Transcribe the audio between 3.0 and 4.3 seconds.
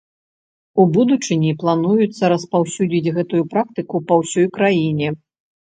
гэтую практыку па